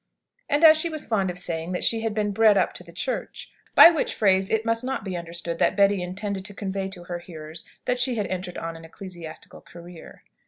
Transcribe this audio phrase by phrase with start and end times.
[0.49, 3.51] And she was fond of saying that she had been "bred up to the Church;"
[3.75, 7.19] by which phrase it must not be understood that Betty intended to convey to her
[7.19, 10.23] hearers that she had entered on an ecclesiastical career.